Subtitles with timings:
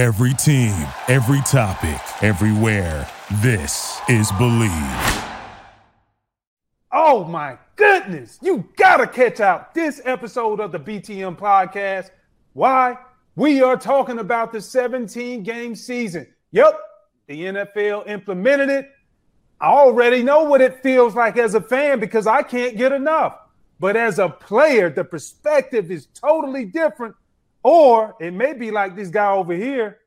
[0.00, 3.06] Every team, every topic, everywhere.
[3.42, 5.28] This is Bleav.
[6.90, 8.38] Oh my goodness.
[8.40, 12.12] You got to catch out this episode of the BTM podcast.
[12.54, 12.96] Why?
[13.36, 16.26] We are talking about the 17 game season.
[16.52, 16.80] Yep,
[17.26, 18.90] the NFL implemented it.
[19.60, 23.36] I already know what it feels like as a fan because I can't get enough.
[23.78, 27.16] But as a player, the perspective is totally different.
[27.62, 29.98] Or it may be like this guy over here.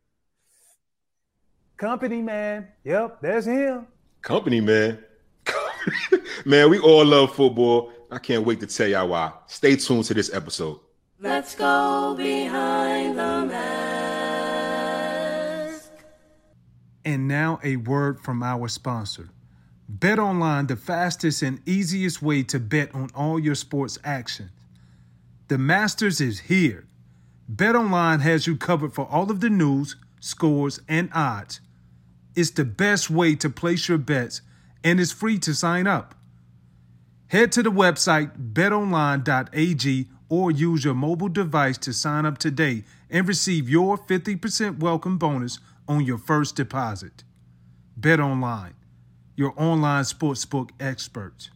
[1.77, 2.67] Company man.
[2.83, 3.87] Yep, there's him.
[4.21, 5.03] Company man.
[6.45, 7.91] man, we all love football.
[8.09, 9.31] I can't wait to tell y'all why.
[9.47, 10.79] Stay tuned to this episode.
[11.19, 13.63] Let's go behind the mask.
[17.05, 19.29] And now a word from our sponsor.
[19.89, 24.49] Bet online, the fastest and easiest way to bet on all your sports action.
[25.49, 26.87] The Masters is here.
[27.55, 31.61] Bet online has you covered for all of the news, scores, and odds.
[32.35, 34.41] It's the best way to place your bets
[34.83, 36.15] and it's free to sign up.
[37.27, 43.27] Head to the website betonline.ag or use your mobile device to sign up today and
[43.27, 47.23] receive your 50% welcome bonus on your first deposit.
[47.99, 48.73] BetOnline,
[49.35, 51.51] your online sportsbook experts.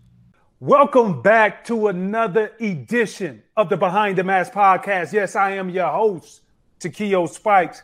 [0.60, 5.14] Welcome back to another edition of the Behind the Mask podcast.
[5.14, 6.42] Yes, I am your host,
[6.80, 7.84] Takeo Spikes,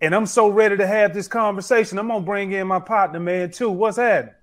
[0.00, 2.00] and I'm so ready to have this conversation.
[2.00, 3.70] I'm gonna bring in my partner, man, too.
[3.70, 4.34] What's happening?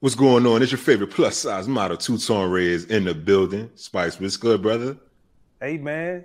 [0.00, 0.62] What's going on?
[0.62, 3.70] It's your favorite plus size model, Two Tone Reds in the building.
[3.76, 4.96] Spice, what's good, brother?
[5.60, 6.24] Hey, man.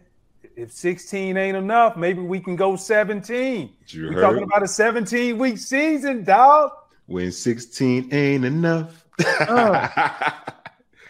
[0.55, 3.71] If 16 ain't enough, maybe we can go 17.
[3.89, 6.71] You We're talking about a 17 week season, dog.
[7.05, 9.05] When 16 ain't enough.
[9.47, 10.31] Uh.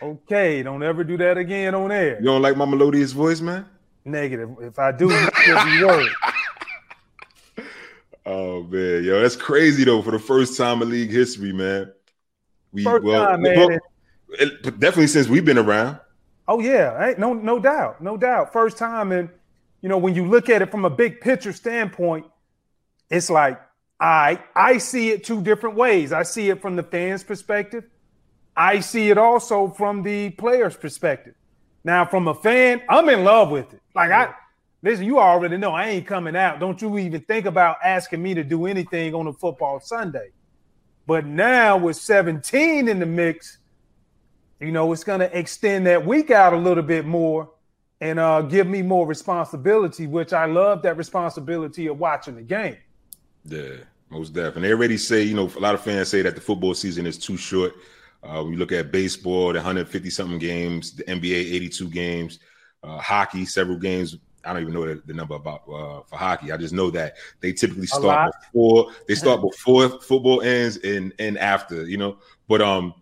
[0.05, 2.19] Okay, don't ever do that again on air.
[2.19, 3.65] You don't like my melodious voice, man?
[4.03, 4.49] Negative.
[4.61, 6.11] If I do, you still be worried.
[8.27, 10.01] Oh man, yo, that's crazy though.
[10.01, 11.91] For the first time in league history, man.
[12.71, 13.55] We First time, man.
[13.55, 13.79] well,
[14.39, 15.99] it- definitely since we've been around.
[16.47, 18.51] Oh yeah, ain't no no doubt, no doubt.
[18.51, 19.29] First time, and
[19.81, 22.25] you know when you look at it from a big picture standpoint,
[23.11, 23.61] it's like
[23.99, 26.11] I I see it two different ways.
[26.11, 27.83] I see it from the fans' perspective.
[28.55, 31.35] I see it also from the players' perspective.
[31.83, 33.81] Now, from a fan, I'm in love with it.
[33.93, 34.33] Like I
[34.81, 36.59] listen, you already know I ain't coming out.
[36.59, 40.29] Don't you even think about asking me to do anything on a football Sunday.
[41.07, 43.57] But now with 17 in the mix,
[44.59, 47.51] you know, it's to extend that week out a little bit more
[48.01, 52.77] and uh, give me more responsibility, which I love that responsibility of watching the game.
[53.45, 53.75] Yeah,
[54.09, 54.69] most definitely.
[54.69, 57.17] They already say, you know, a lot of fans say that the football season is
[57.17, 57.73] too short.
[58.25, 62.39] Uh, when you look at baseball, the 150 something games, the NBA 82 games,
[62.83, 64.17] uh, hockey, several games.
[64.43, 66.51] I don't even know the, the number about uh, for hockey.
[66.51, 71.37] I just know that they typically start before they start before football ends and and
[71.37, 72.17] after, you know.
[72.47, 72.93] But um,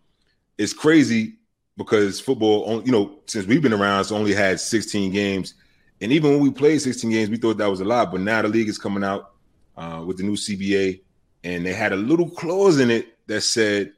[0.58, 1.36] it's crazy
[1.78, 5.56] because football, on- you know, since we've been around, it's only had 16 games,
[6.02, 8.12] and even when we played 16 games, we thought that was a lot.
[8.12, 9.32] But now the league is coming out
[9.76, 11.02] uh, with the new CBA,
[11.44, 13.94] and they had a little clause in it that said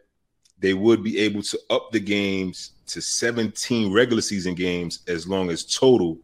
[0.59, 5.49] they would be able to up the games to 17 regular season games as long
[5.49, 6.17] as total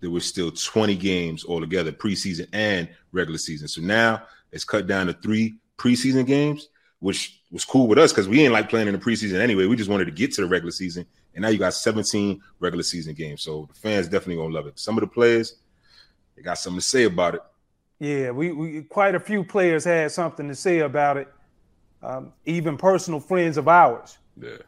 [0.00, 3.68] there was still 20 games altogether, preseason and regular season.
[3.68, 4.22] So now
[4.52, 6.68] it's cut down to three preseason games,
[7.00, 9.66] which was cool with us because we ain't like playing in the preseason anyway.
[9.66, 11.06] We just wanted to get to the regular season.
[11.34, 13.42] And now you got 17 regular season games.
[13.42, 14.78] So the fans definitely gonna love it.
[14.78, 15.56] Some of the players,
[16.36, 17.42] they got something to say about it.
[17.98, 21.28] Yeah, we, we quite a few players had something to say about it,
[22.02, 24.18] um, even personal friends of ours.
[24.40, 24.58] Yeah.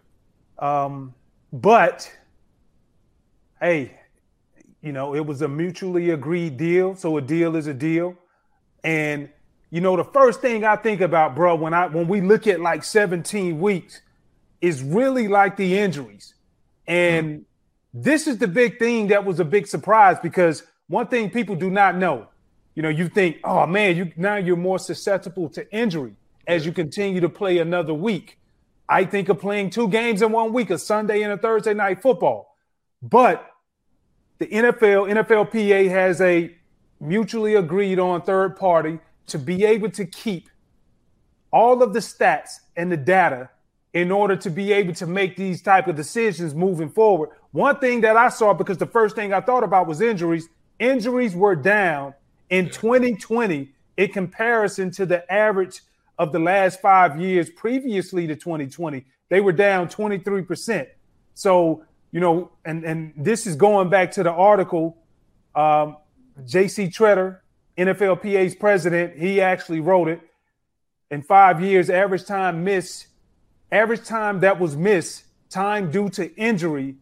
[0.59, 1.15] Um,
[1.53, 2.11] but
[3.61, 3.99] hey,
[4.83, 6.95] you know, it was a mutually agreed deal.
[6.95, 8.17] So a deal is a deal.
[8.83, 9.29] And
[9.71, 12.61] you know, the first thing I think about, bro, when I when we look at
[12.61, 14.01] like 17 weeks,
[14.61, 16.35] is really like the injuries.
[16.87, 17.45] And
[17.95, 21.71] this is the big thing that was a big surprise because one thing people do
[21.71, 22.27] not know,
[22.75, 26.15] you know, you think, oh man, you now you're more susceptible to injury
[26.51, 28.37] as you continue to play another week.
[28.89, 32.03] I think of playing two games in one week, a Sunday and a Thursday night
[32.03, 32.57] football.
[33.01, 33.49] But
[34.39, 36.53] the NFL, NFLPA has a
[36.99, 38.99] mutually agreed on third party
[39.29, 40.51] to be able to keep
[41.53, 43.49] all of the stats and the data
[43.95, 47.31] in order to be able to make these type of decisions moving forward.
[47.53, 50.49] One thing that I saw because the first thing I thought about was injuries.
[50.81, 52.15] Injuries were down
[52.49, 55.83] in 2020 in comparison to the average
[56.21, 59.05] of the last 5 years previously to 2020.
[59.31, 60.87] They were down 23%.
[61.35, 61.83] So,
[62.13, 64.99] you know, and and this is going back to the article
[65.55, 65.97] um,
[66.43, 67.39] JC Tretter
[67.79, 70.21] NFLPA's president, he actually wrote it.
[71.11, 73.07] In five years, average time missed,
[73.73, 76.97] average time that was missed, time due to injury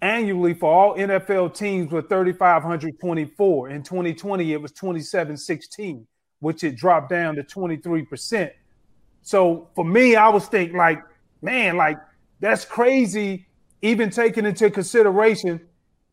[0.00, 3.70] annually for all NFL teams were 3,524.
[3.70, 6.06] In 2020, it was 2716,
[6.40, 8.50] which it dropped down to 23%.
[9.22, 11.02] So for me, I was thinking like,
[11.42, 11.98] man, like
[12.40, 13.46] that's crazy.
[13.82, 15.60] Even taking into consideration,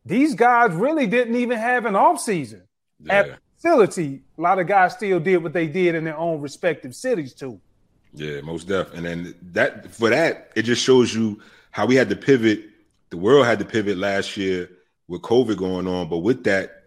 [0.06, 2.64] these guys really didn't even have an off season
[3.00, 3.14] yeah.
[3.14, 4.22] at the facility.
[4.38, 7.60] A lot of guys still did what they did in their own respective cities too.
[8.14, 8.94] Yeah, most def.
[8.94, 11.42] And then that for that, it just shows you
[11.72, 12.66] how we had to pivot.
[13.10, 14.70] The world had to pivot last year
[15.08, 16.85] with COVID going on, but with that,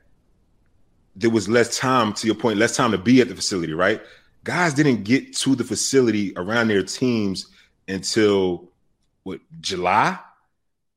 [1.17, 2.13] there was less time.
[2.15, 4.01] To your point, less time to be at the facility, right?
[4.45, 7.47] Guys didn't get to the facility around their teams
[7.87, 8.71] until
[9.25, 10.19] what July,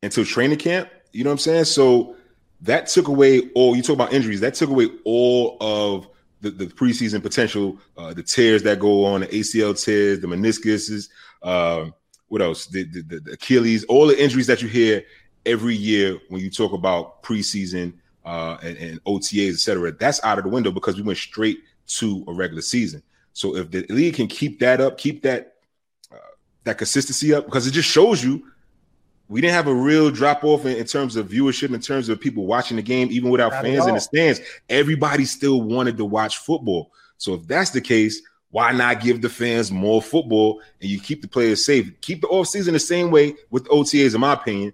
[0.04, 0.90] until training camp.
[1.12, 1.66] You know what I'm saying?
[1.66, 2.16] So
[2.62, 3.76] that took away all.
[3.76, 4.42] You talk about injuries.
[4.42, 6.08] That took away all of
[6.42, 11.10] the, the preseason potential, uh, the tears that go on, the ACL tears, the meniscuses,
[11.44, 11.94] um,
[12.28, 12.68] what else?
[12.68, 15.04] The, the, the, Achilles, all the injuries that you hear
[15.46, 17.94] every year when you talk about preseason
[18.26, 19.92] uh, and, and OTAs, etc.
[19.92, 23.04] That's out of the window because we went straight to a regular season.
[23.34, 25.56] So if the league can keep that up, keep that
[26.12, 26.18] uh,
[26.64, 28.44] that consistency up, because it just shows you
[29.32, 32.20] we didn't have a real drop off in, in, terms of viewership, in terms of
[32.20, 34.42] people watching the game, even without Not fans in the stands.
[34.68, 36.92] Everybody still wanted to watch football.
[37.18, 41.22] So if that's the case, why not give the fans more football and you keep
[41.22, 41.90] the players safe?
[42.02, 44.74] Keep the off season the same way with OTAs, in my opinion.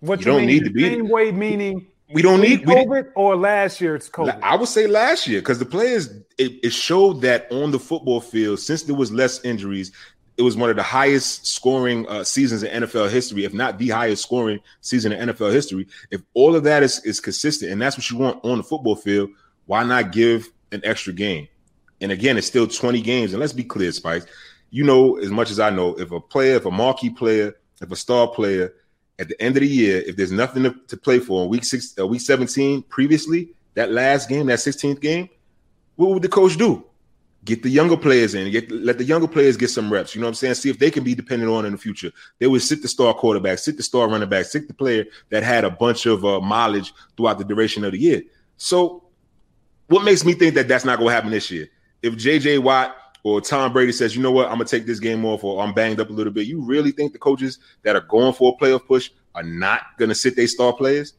[0.00, 3.36] What you, you don't need to be same way, meaning we don't need COVID or
[3.36, 4.40] last year it's COVID.
[4.42, 8.20] I would say last year because the players it, it, showed that on the football
[8.20, 9.92] field since there was less injuries,
[10.36, 13.88] it was one of the highest scoring uh, seasons in NFL history, if not the
[13.88, 15.86] highest scoring season in NFL history.
[16.10, 18.96] If all of that is, is consistent and that's what you want on the football
[18.96, 19.30] field,
[19.66, 21.48] why not give an extra game?
[22.00, 23.32] And again, it's still 20 games.
[23.32, 24.26] And let's be clear, Spice,
[24.70, 27.92] you know as much as I know, if a player, if a marquee player, if
[27.92, 28.74] a star player,
[29.18, 31.64] at the end of the year, if there's nothing to, to play for in week
[31.64, 35.28] six, uh, week 17 previously, that last game, that 16th game,
[35.96, 36.84] what would the coach do?
[37.44, 40.14] get the younger players in, get let the younger players get some reps.
[40.14, 40.54] You know what I'm saying?
[40.54, 42.12] See if they can be dependent on in the future.
[42.38, 45.42] They would sit the star quarterback, sit the star running back, sit the player that
[45.42, 48.22] had a bunch of uh, mileage throughout the duration of the year.
[48.56, 49.04] So,
[49.88, 51.68] what makes me think that that's not going to happen this year?
[52.02, 52.58] If J.J.
[52.58, 55.44] Watt or Tom Brady says, you know what, I'm going to take this game off,
[55.44, 58.32] or I'm banged up a little bit, you really think the coaches that are going
[58.32, 61.14] for a playoff push are not going to sit their star players?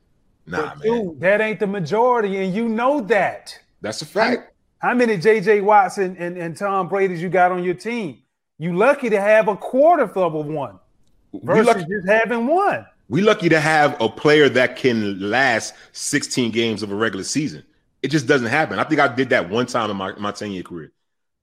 [0.45, 1.03] Nah, but man.
[1.03, 3.57] Dude, that ain't the majority, and you know that.
[3.81, 4.53] That's a fact.
[4.79, 8.19] How many JJ Watson and, and Tom Brady's you got on your team?
[8.59, 10.79] You lucky to have a quarter of one
[11.33, 12.85] versus lucky, just having one.
[13.09, 17.63] We lucky to have a player that can last 16 games of a regular season.
[18.01, 18.79] It just doesn't happen.
[18.79, 20.91] I think I did that one time in my, my 10 year career.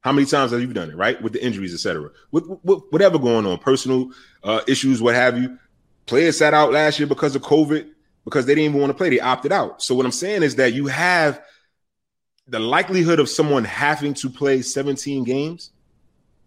[0.00, 1.20] How many times have you done it, right?
[1.20, 2.10] With the injuries, etc.
[2.30, 4.10] With, with, whatever going on, personal
[4.42, 5.58] uh, issues, what have you.
[6.06, 7.88] Players sat out last year because of COVID
[8.24, 9.10] because they didn't even want to play.
[9.10, 9.82] They opted out.
[9.82, 11.42] So what I'm saying is that you have
[12.50, 15.70] the likelihood of someone having to play 17 games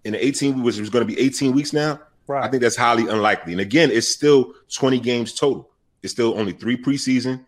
[0.04, 2.44] in 18 which is going to be 18 weeks now right.
[2.44, 5.70] i think that's highly unlikely and again it's still 20 games total
[6.02, 7.46] it's still only three preseason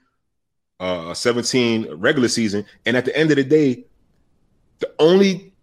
[0.79, 3.85] uh 17 regular season and at the end of the day
[4.79, 5.53] the only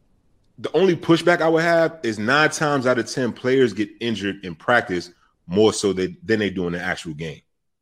[0.62, 4.44] the only pushback i would have is nine times out of ten players get injured
[4.44, 5.10] in practice
[5.46, 7.40] more so than they do in the actual game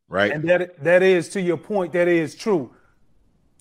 [0.08, 2.70] right and that that is to your point that is true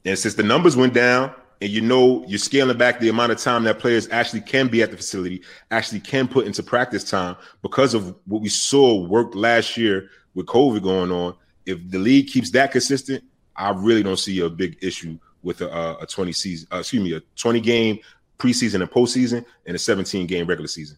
[0.06, 3.38] and since the numbers went down, and you know you're scaling back the amount of
[3.38, 7.36] time that players actually can be at the facility, actually can put into practice time
[7.62, 11.36] because of what we saw worked last year with COVID going on.
[11.66, 13.24] If the league keeps that consistent,
[13.56, 17.14] I really don't see a big issue with a, a 20 season, uh, excuse me,
[17.14, 18.00] a 20 game
[18.40, 20.98] preseason and postseason and a 17 game regular season.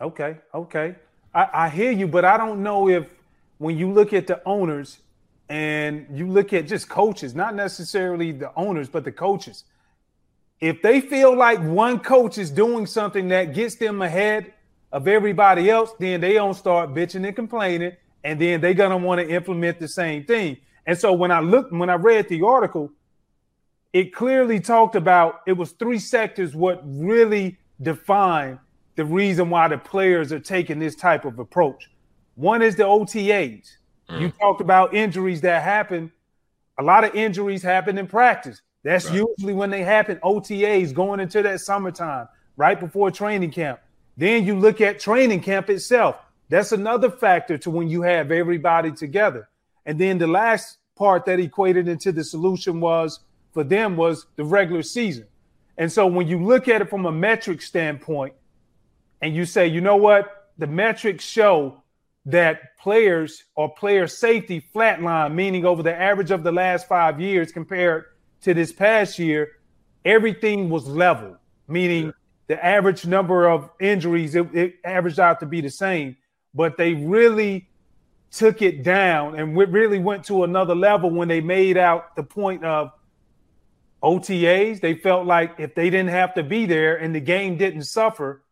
[0.00, 0.94] Okay, okay,
[1.34, 3.08] I, I hear you, but I don't know if
[3.58, 4.98] when you look at the owners
[5.48, 9.64] and you look at just coaches, not necessarily the owners, but the coaches.
[10.60, 14.52] If they feel like one coach is doing something that gets them ahead
[14.92, 19.20] of everybody else, then they don't start bitching and complaining, and then they're gonna want
[19.20, 20.56] to implement the same thing.
[20.86, 22.90] And so when I looked, when I read the article,
[23.94, 28.58] it clearly talked about it was three sectors what really define
[28.96, 31.90] the reason why the players are taking this type of approach.
[32.34, 33.76] One is the OTAs.
[34.10, 34.20] Mm.
[34.20, 36.10] You talked about injuries that happen.
[36.78, 38.60] A lot of injuries happen in practice.
[38.82, 39.24] That's right.
[39.38, 40.18] usually when they happen.
[40.24, 43.78] OTAs going into that summertime, right before training camp.
[44.16, 46.16] Then you look at training camp itself.
[46.48, 49.48] That's another factor to when you have everybody together.
[49.86, 53.20] And then the last part that equated into the solution was
[53.54, 55.26] for them was the regular season.
[55.78, 58.34] And so when you look at it from a metric standpoint
[59.22, 61.82] and you say, you know what, the metrics show
[62.26, 67.52] that players or player safety flatline, meaning over the average of the last five years
[67.52, 68.06] compared
[68.42, 69.52] to this past year,
[70.04, 71.36] everything was level,
[71.68, 72.12] meaning
[72.46, 76.16] the average number of injuries, it, it averaged out to be the same.
[76.54, 77.68] But they really
[78.30, 82.64] took it down and really went to another level when they made out the point
[82.64, 82.90] of
[84.04, 84.80] OTAs.
[84.80, 88.42] They felt like if they didn't have to be there and the game didn't suffer.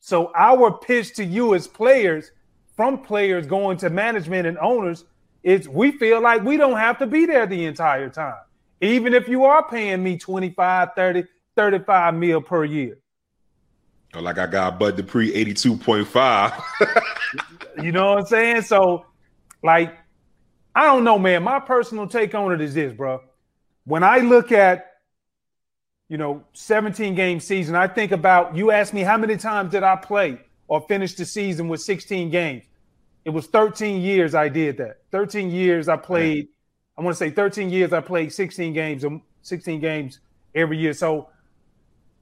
[0.00, 2.30] So our pitch to you as players,
[2.76, 5.04] from players going to management and owners,
[5.42, 8.34] is we feel like we don't have to be there the entire time.
[8.80, 11.24] Even if you are paying me 25, 30,
[11.56, 12.98] 35 mil per year.
[14.14, 17.82] Like I got Bud Dupree 82.5.
[17.82, 18.62] you know what I'm saying?
[18.62, 19.06] So
[19.62, 19.96] like,
[20.74, 21.42] I don't know, man.
[21.42, 23.22] My personal take on it is this, bro.
[23.84, 24.93] When I look at,
[26.08, 29.82] you know, 17 game season, I think about you asked me how many times did
[29.82, 32.64] I play or finish the season with 16 games?
[33.24, 34.98] It was 13 years I did that.
[35.10, 36.48] 13 years I played.
[36.96, 40.20] I want to say 13 years I played 16 games, um, 16 games
[40.54, 40.92] every year.
[40.92, 41.30] So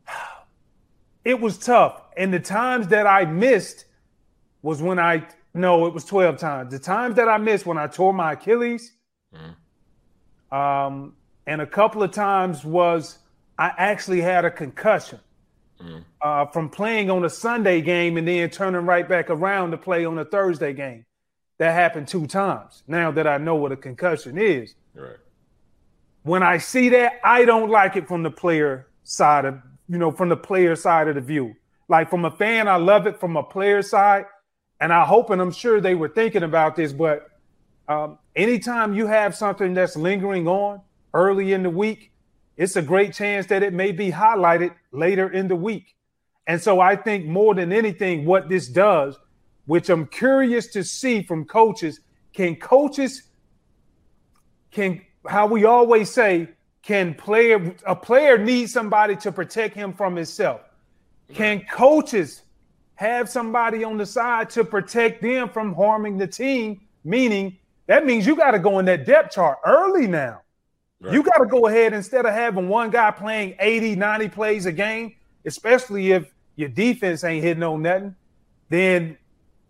[1.25, 2.03] it was tough.
[2.17, 3.87] And the times that I missed
[4.63, 6.73] was when I no, it was 12 times.
[6.73, 8.93] The times that I missed when I tore my Achilles,
[9.35, 10.57] mm.
[10.57, 11.15] um,
[11.47, 13.19] and a couple of times was
[13.63, 15.21] I actually had a concussion
[15.81, 16.05] mm.
[16.21, 20.05] uh, from playing on a Sunday game and then turning right back around to play
[20.05, 21.07] on a Thursday game.
[21.59, 22.83] That happened two times.
[22.89, 25.15] Now that I know what a concussion is, right.
[26.25, 30.11] when I see that, I don't like it from the player side of you know
[30.11, 31.55] from the player side of the view.
[31.87, 33.21] Like from a fan, I love it.
[33.21, 34.25] From a player side,
[34.81, 37.29] and I hope and I'm sure they were thinking about this, but
[37.87, 40.81] um, anytime you have something that's lingering on
[41.15, 42.12] early in the week,
[42.57, 45.95] it's a great chance that it may be highlighted later in the week.
[46.47, 49.19] And so I think more than anything, what this does,
[49.67, 52.01] which I'm curious to see from coaches,
[52.33, 53.23] can coaches
[54.71, 56.49] can how we always say,
[56.83, 60.63] can player a player need somebody to protect him from himself?
[61.33, 62.43] Can coaches
[63.03, 66.81] have somebody on the side to protect them from harming the team.
[67.05, 70.42] Meaning that means you got to go in that depth chart early now.
[71.03, 71.15] Right.
[71.15, 74.73] You got to go ahead instead of having one guy playing 80, 90 plays a
[74.73, 78.15] game, especially if your defense ain't hitting on nothing,
[78.69, 79.19] then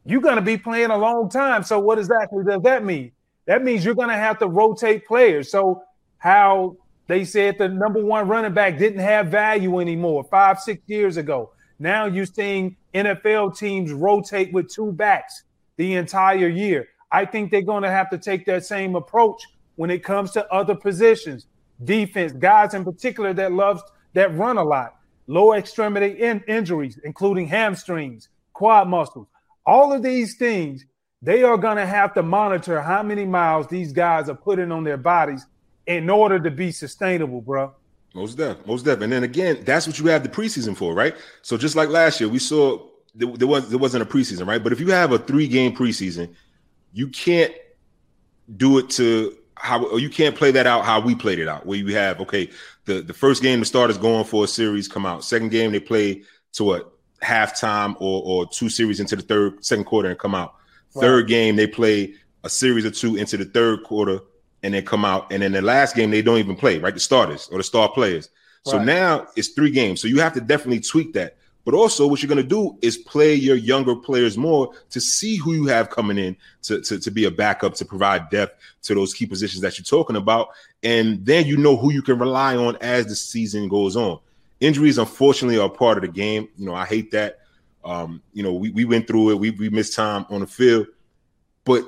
[0.05, 1.63] you're going to be playing a long time.
[1.63, 3.13] So what exactly does that mean?
[3.47, 5.51] That means you're going to have to rotate players.
[5.51, 5.83] So
[6.19, 11.17] how they said the number one running back didn't have value anymore five, six years
[11.17, 11.53] ago.
[11.79, 15.45] Now you're seeing NFL teams rotate with two backs
[15.79, 16.89] the entire year.
[17.11, 19.43] I think they're going to have to take that same approach
[19.77, 21.47] when it comes to other positions,
[21.85, 23.83] defense, guys in particular that loves
[24.15, 29.27] that run a lot, lower extremity in- injuries, including hamstrings, quad muscles.
[29.65, 30.85] All of these things,
[31.23, 34.85] they are going to have to monitor how many miles these guys are putting on
[34.85, 35.47] their bodies
[35.87, 37.73] in order to be sustainable, bro.
[38.15, 39.01] Most def, most def.
[39.01, 41.17] And then again, that's what you have the preseason for, right?
[41.41, 44.63] So just like last year, we saw there, there was there wasn't a preseason, right?
[44.63, 46.35] But if you have a three game preseason,
[46.93, 47.55] you can't
[48.57, 51.67] do it to how or you can't play that out how we played it out,
[51.67, 52.51] where you have okay,
[52.85, 55.81] the the first game the starters going for a series come out, second game they
[55.81, 56.93] play to what
[57.23, 60.55] halftime or or two series into the third second quarter and come out.
[60.95, 64.21] Third game they play a series or two into the third quarter
[64.63, 65.33] and then come out.
[65.33, 66.95] And then the last game, they don't even play, right?
[66.95, 68.29] The starters or the star players.
[68.65, 68.87] So right.
[68.87, 70.01] now it's three games.
[70.01, 71.37] So you have to definitely tweak that.
[71.65, 75.37] But also, what you're going to do is play your younger players more to see
[75.37, 78.95] who you have coming in to, to, to be a backup to provide depth to
[78.95, 80.49] those key positions that you're talking about.
[80.83, 84.19] And then you know who you can rely on as the season goes on.
[84.61, 86.49] Injuries, unfortunately, are part of the game.
[86.57, 87.41] You know, I hate that.
[87.85, 89.39] Um, you know, we, we went through it.
[89.39, 90.89] We, we missed time on the field.
[91.65, 91.85] But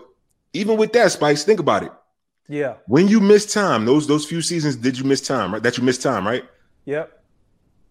[0.53, 1.93] even with that, Spice, think about it.
[2.49, 2.75] Yeah.
[2.87, 5.53] When you miss time, those those few seasons, did you miss time?
[5.53, 6.45] Right, that you missed time, right?
[6.85, 7.24] Yep.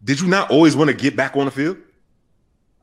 [0.03, 1.77] Did you not always want to get back on the field?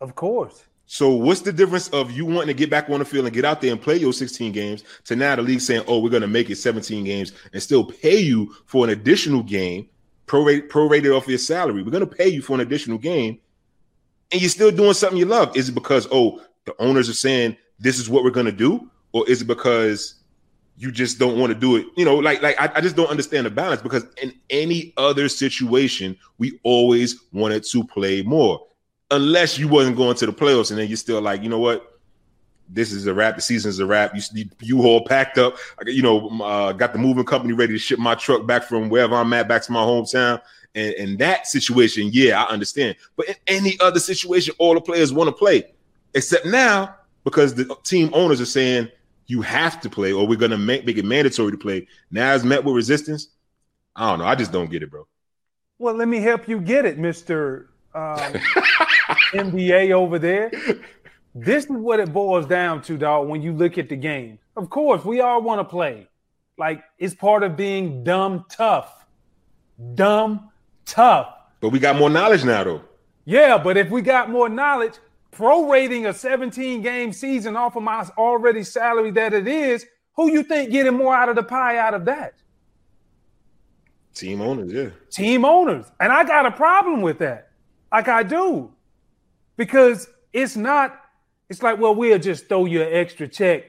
[0.00, 0.64] Of course.
[0.86, 3.44] So what's the difference of you wanting to get back on the field and get
[3.44, 6.22] out there and play your 16 games to now the league saying, "Oh, we're going
[6.22, 9.88] to make it 17 games and still pay you for an additional game,
[10.26, 11.82] prorate prorated off your salary.
[11.82, 13.38] We're going to pay you for an additional game,
[14.32, 15.56] and you're still doing something you love.
[15.56, 18.90] Is it because oh the owners are saying this is what we're going to do,
[19.12, 20.14] or is it because
[20.80, 21.86] you just don't want to do it.
[21.96, 25.28] You know, like like I, I, just don't understand the balance because in any other
[25.28, 28.66] situation, we always wanted to play more.
[29.10, 31.86] Unless you wasn't going to the playoffs and then you're still like, you know what?
[32.72, 33.34] this is a wrap.
[33.34, 34.14] The season's a wrap.
[34.14, 35.56] You you all packed up.
[35.84, 39.16] You know, uh, got the moving company ready to ship my truck back from wherever
[39.16, 40.40] I'm at back to my hometown.
[40.74, 42.96] And in that situation, yeah, I understand.
[43.16, 45.64] But in any other situation, all the players want to play,
[46.14, 46.94] except now
[47.24, 48.88] because the team owners are saying
[49.30, 51.86] you have to play, or we're gonna make, make it mandatory to play.
[52.10, 53.28] Now it's met with resistance.
[53.94, 54.24] I don't know.
[54.24, 55.06] I just don't get it, bro.
[55.78, 58.18] Well, let me help you get it, Mister um,
[59.32, 60.50] NBA over there.
[61.34, 63.28] This is what it boils down to, dog.
[63.28, 66.08] When you look at the game, of course, we all want to play.
[66.58, 69.06] Like it's part of being dumb tough,
[69.94, 70.50] dumb
[70.84, 71.34] tough.
[71.60, 72.82] But we got more knowledge now, though.
[73.24, 74.94] Yeah, but if we got more knowledge,
[75.32, 80.42] prorating a 17 game season off of my already salary that it is, who you
[80.42, 82.34] think getting more out of the pie out of that?
[84.14, 84.90] Team owners, yeah.
[85.10, 85.86] Team owners.
[86.00, 87.50] And I got a problem with that.
[87.92, 88.72] Like I do.
[89.56, 90.98] Because it's not,
[91.48, 93.64] it's like, well, we'll just throw you an extra check.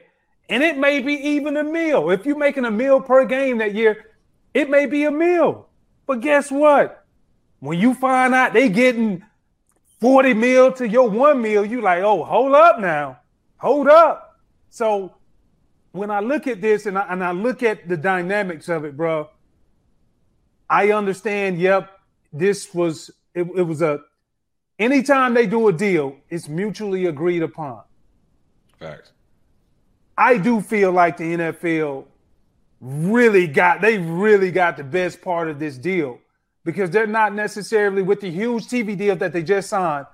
[0.48, 2.10] And it may be even a meal.
[2.10, 4.06] If you're making a meal per game that year,
[4.52, 5.68] it may be a meal.
[6.06, 7.04] But guess what?
[7.60, 9.24] When you find out they getting
[10.02, 13.20] 40 mil to your one mil, you like, oh, hold up now.
[13.58, 14.36] Hold up.
[14.68, 15.14] So
[15.92, 18.96] when I look at this and I, and I look at the dynamics of it,
[18.96, 19.30] bro,
[20.68, 21.60] I understand.
[21.60, 21.88] Yep,
[22.32, 24.00] this was it, it was a
[24.76, 27.82] anytime they do a deal, it's mutually agreed upon.
[28.80, 29.12] Facts.
[30.18, 32.06] I do feel like the NFL
[32.80, 36.18] really got they really got the best part of this deal
[36.64, 40.06] because they're not necessarily with the huge TV deal that they just signed.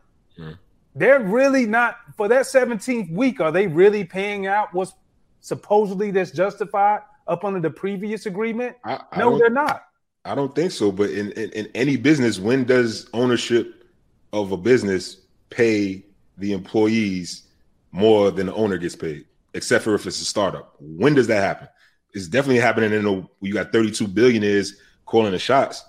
[0.95, 3.41] They're really not for that 17th week.
[3.41, 4.93] Are they really paying out what's
[5.41, 8.77] supposedly that's justified up under the previous agreement?
[8.85, 9.85] I, I no, they're not.
[10.25, 10.91] I don't think so.
[10.91, 13.85] But in, in, in any business, when does ownership
[14.33, 15.19] of a business
[15.51, 16.05] pay
[16.37, 17.45] the employees
[17.93, 19.25] more than the owner gets paid?
[19.55, 20.75] Except for if it's a startup.
[20.81, 21.69] When does that happen?
[22.13, 24.75] It's definitely happening in a you got 32 billionaires
[25.07, 25.85] calling the shots.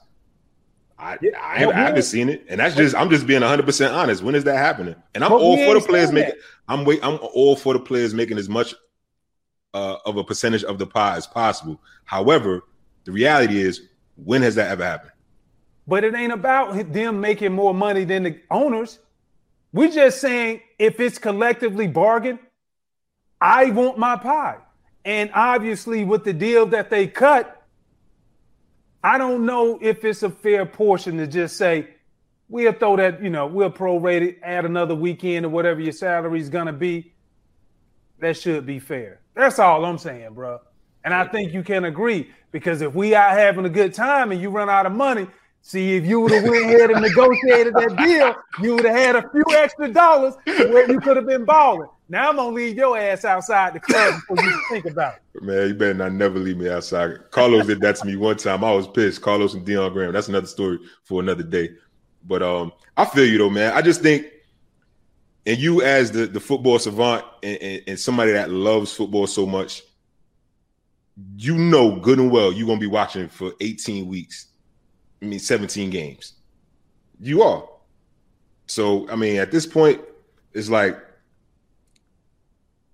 [0.99, 4.21] I, I, I haven't seen it, and that's just I'm just being 100 percent honest.
[4.21, 4.95] When is that happening?
[5.15, 6.35] And I'm But all for the players making.
[6.67, 6.99] I'm wait.
[7.01, 8.75] I'm all for the players making as much
[9.73, 11.79] uh, of a percentage of the pie as possible.
[12.03, 12.63] However,
[13.05, 13.87] the reality is,
[14.23, 15.11] when has that ever happened?
[15.87, 18.99] But it ain't about them making more money than the owners.
[19.71, 22.39] We're just saying if it's collectively bargained,
[23.39, 24.57] I want my pie.
[25.05, 27.58] And obviously, with the deal that they cut,
[29.03, 31.87] I don't know if it's a fair portion to just say,
[32.49, 36.39] we'll throw that, you know, we'll prorate it, add another weekend or whatever your salary
[36.39, 37.13] is going to be.
[38.19, 39.21] That should be fair.
[39.35, 40.59] That's all I'm saying, bro.
[41.05, 44.41] And I think you can agree because if we are having a good time and
[44.41, 45.27] you run out of money,
[45.61, 49.15] see if you would have went ahead and negotiated that deal, you would have had
[49.15, 51.87] a few extra dollars where you could have been balling.
[52.11, 55.43] Now I'm gonna leave your ass outside the club before you think about it.
[55.43, 57.19] Man, you better not never leave me outside.
[57.29, 58.63] Carlos did that to me one time.
[58.63, 59.21] I was pissed.
[59.21, 60.11] Carlos and Dion Graham.
[60.11, 61.69] That's another story for another day.
[62.27, 63.73] But um, I feel you though, man.
[63.73, 64.25] I just think,
[65.45, 69.45] and you as the the football savant and, and, and somebody that loves football so
[69.45, 69.83] much,
[71.37, 74.47] you know good and well you're gonna be watching for 18 weeks.
[75.21, 76.33] I mean, 17 games.
[77.19, 77.69] You are.
[78.65, 80.01] So I mean, at this point,
[80.53, 80.97] it's like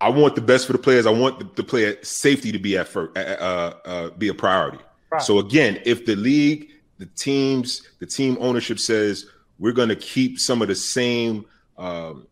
[0.01, 1.05] I want the best for the players.
[1.05, 4.79] I want the, the player safety to be at first, uh, uh, be a priority.
[5.11, 5.21] Right.
[5.21, 9.27] So again, if the league, the teams, the team ownership says
[9.57, 11.45] we're going to keep some of the same,
[11.77, 12.27] um,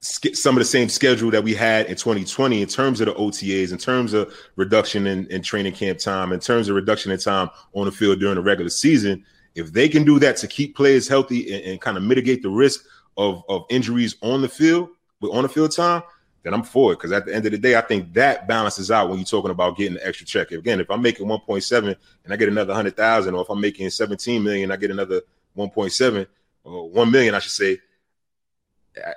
[0.00, 3.14] sk- some of the same schedule that we had in 2020 in terms of the
[3.14, 7.18] OTAs, in terms of reduction in, in training camp time, in terms of reduction in
[7.18, 9.24] time on the field during the regular season.
[9.56, 12.50] If they can do that to keep players healthy and, and kind of mitigate the
[12.50, 12.84] risk
[13.16, 16.02] of, of injuries on the field with on the field time,
[16.42, 16.96] then I'm for it.
[16.96, 19.50] Because at the end of the day, I think that balances out when you're talking
[19.50, 20.50] about getting the extra check.
[20.52, 24.42] Again, if I'm making 1.7 and I get another 100,000, or if I'm making 17
[24.42, 25.22] million, I get another
[25.56, 26.26] 1.7
[26.64, 27.78] or 1 million, I should say,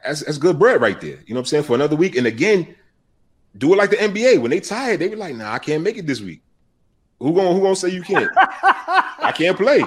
[0.04, 1.20] that's, that's good bread right there.
[1.26, 1.64] You know what I'm saying?
[1.64, 2.16] For another week.
[2.16, 2.76] And again,
[3.58, 4.42] do it like the NBA.
[4.42, 6.42] When they tired, they be like, nah, I can't make it this week.
[7.20, 8.30] Who gonna who gonna say you can't?
[8.38, 9.82] I can't play.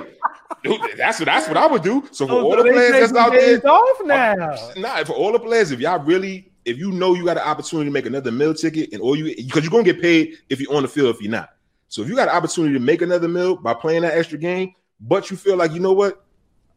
[0.62, 2.09] Dude, That's what that's what I would do.
[2.11, 4.57] So for Oh, all the players that's out there, off now.
[4.77, 7.88] Nah, for all the players, if y'all really, if you know you got an opportunity
[7.88, 10.74] to make another meal ticket, and all you because you're gonna get paid if you're
[10.74, 11.50] on the field, if you're not.
[11.88, 14.74] So if you got an opportunity to make another meal by playing that extra game,
[15.00, 16.24] but you feel like you know what,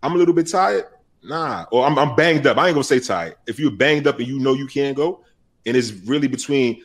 [0.04, 0.86] I'm a little bit tired,
[1.24, 2.58] nah, or I'm, I'm banged up.
[2.58, 3.36] I ain't gonna say tired.
[3.48, 5.24] If you're banged up and you know you can't go,
[5.66, 6.84] and it's really between,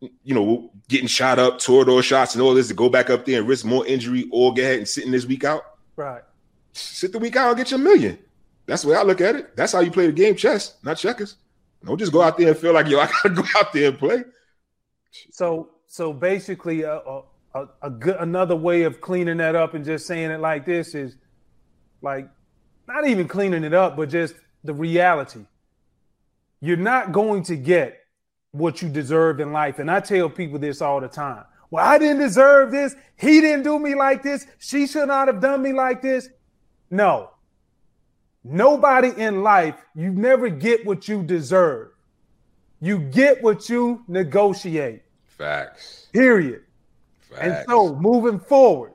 [0.00, 3.40] you know, getting shot up, Toradol shots, and all this to go back up there
[3.40, 5.62] and risk more injury, or get ahead and sitting this week out
[5.96, 6.22] Right.
[6.72, 8.18] sit the week out and get your million.
[8.66, 9.54] That's the way I look at it.
[9.56, 11.36] That's how you play the game chess, not checkers.
[11.84, 13.98] Don't just go out there and feel like yo, I gotta go out there and
[13.98, 14.24] play.
[15.30, 17.00] So so basically, a,
[17.54, 20.94] a, a, good another way of cleaning that up and just saying it like this
[20.94, 21.16] is
[22.00, 22.28] like
[22.86, 25.44] not even cleaning it up, but just the reality.
[26.60, 27.98] You're not going to get
[28.52, 31.44] what you deserve in life, and I tell people this all the time.
[31.70, 32.94] Well, I didn't deserve this.
[33.16, 34.46] He didn't do me like this.
[34.58, 36.28] She should not have done me like this.
[36.88, 37.30] No.
[38.42, 41.90] Nobody in life, you never get what you deserve.
[42.80, 45.02] You get what you negotiate.
[45.26, 46.06] Facts.
[46.12, 46.62] Period.
[47.20, 47.40] Facts.
[47.42, 48.92] And so moving forward,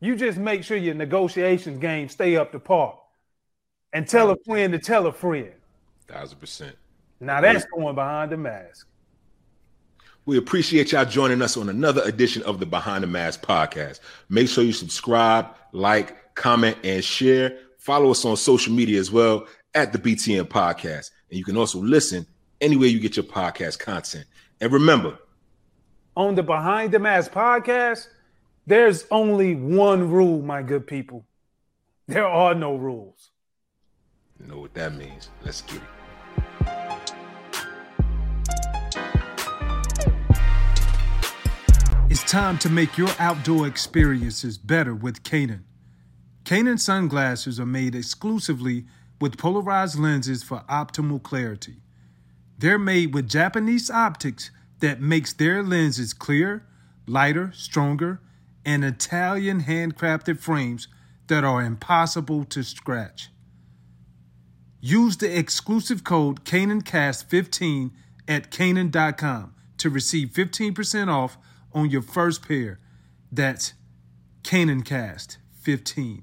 [0.00, 2.98] you just make sure your negotiations game stay up to par.
[3.92, 5.52] And tell a friend to tell a friend.
[6.08, 6.74] thousand percent.
[7.20, 8.88] Now that's going behind the mask.
[10.24, 14.00] We appreciate y'all joining us on another edition of the Behind the Mask podcast.
[14.28, 17.58] Make sure you subscribe, like, comment, and share.
[17.82, 21.10] Follow us on social media as well at the BTM podcast.
[21.28, 22.24] And you can also listen
[22.60, 24.24] anywhere you get your podcast content.
[24.60, 25.18] And remember,
[26.16, 28.06] On the Behind the Mask podcast,
[28.68, 31.26] there's only one rule, my good people.
[32.06, 33.30] There are no rules.
[34.38, 35.30] you know what that means.
[35.44, 36.92] Let's get it.
[42.10, 45.64] It's time to make your outdoor experiences better with Canon.
[46.44, 48.84] Canon sunglasses are made exclusively
[49.20, 51.76] with polarized lenses for optimal clarity.
[52.58, 54.50] They're made with Japanese optics
[54.80, 56.66] that makes their lenses clear,
[57.06, 58.20] lighter, stronger,
[58.64, 60.88] and Italian handcrafted frames
[61.28, 63.28] that are impossible to scratch.
[64.80, 67.92] Use the exclusive code CanonCast15
[68.26, 71.38] at Canon.com to receive 15% off
[71.72, 72.80] on your first pair.
[73.30, 73.74] That's
[74.42, 76.22] CanonCast15.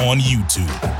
[0.00, 0.99] on YouTube.